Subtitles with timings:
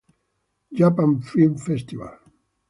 [0.71, 2.17] Japan Film Festival".